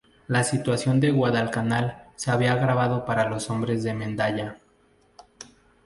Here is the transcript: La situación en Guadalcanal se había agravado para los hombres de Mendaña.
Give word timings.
La 0.27 0.43
situación 0.43 1.03
en 1.03 1.15
Guadalcanal 1.15 2.05
se 2.15 2.31
había 2.31 2.53
agravado 2.53 3.05
para 3.05 3.29
los 3.29 3.51
hombres 3.51 3.83
de 3.83 3.93
Mendaña. 3.93 4.57